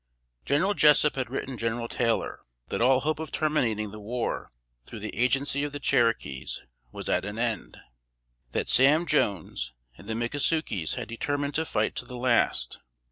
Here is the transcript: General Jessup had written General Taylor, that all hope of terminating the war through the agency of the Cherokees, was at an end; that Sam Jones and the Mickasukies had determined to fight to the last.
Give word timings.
General 0.45 0.73
Jessup 0.73 1.15
had 1.15 1.29
written 1.29 1.59
General 1.59 1.87
Taylor, 1.87 2.39
that 2.69 2.81
all 2.81 3.01
hope 3.01 3.19
of 3.19 3.31
terminating 3.31 3.91
the 3.91 3.99
war 3.99 4.51
through 4.83 4.97
the 4.97 5.15
agency 5.15 5.63
of 5.63 5.73
the 5.73 5.79
Cherokees, 5.79 6.63
was 6.91 7.07
at 7.07 7.23
an 7.23 7.37
end; 7.37 7.77
that 8.51 8.67
Sam 8.67 9.05
Jones 9.05 9.73
and 9.99 10.07
the 10.09 10.15
Mickasukies 10.15 10.95
had 10.95 11.07
determined 11.07 11.53
to 11.53 11.65
fight 11.65 11.93
to 11.97 12.05
the 12.05 12.17
last. 12.17 12.79